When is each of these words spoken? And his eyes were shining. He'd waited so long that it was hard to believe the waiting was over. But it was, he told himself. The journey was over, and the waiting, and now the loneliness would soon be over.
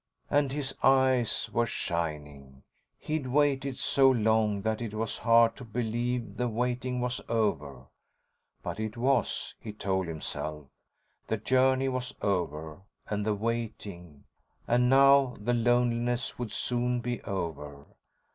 And 0.31 0.51
his 0.51 0.73
eyes 0.81 1.47
were 1.53 1.67
shining. 1.67 2.63
He'd 2.97 3.27
waited 3.27 3.77
so 3.77 4.09
long 4.09 4.63
that 4.63 4.81
it 4.81 4.95
was 4.95 5.19
hard 5.19 5.55
to 5.57 5.63
believe 5.63 6.37
the 6.37 6.47
waiting 6.49 7.01
was 7.01 7.21
over. 7.29 7.85
But 8.63 8.79
it 8.79 8.97
was, 8.97 9.53
he 9.59 9.71
told 9.71 10.07
himself. 10.07 10.65
The 11.27 11.37
journey 11.37 11.87
was 11.87 12.15
over, 12.23 12.81
and 13.11 13.23
the 13.23 13.35
waiting, 13.35 14.23
and 14.67 14.89
now 14.89 15.35
the 15.39 15.53
loneliness 15.53 16.39
would 16.39 16.51
soon 16.51 17.01
be 17.01 17.21
over. 17.21 17.85